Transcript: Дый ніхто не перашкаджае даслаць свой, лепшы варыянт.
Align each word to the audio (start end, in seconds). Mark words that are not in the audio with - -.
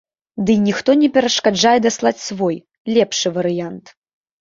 Дый 0.47 0.55
ніхто 0.67 0.95
не 1.01 1.09
перашкаджае 1.19 1.75
даслаць 1.89 2.17
свой, 2.29 2.61
лепшы 2.99 3.27
варыянт. 3.41 3.99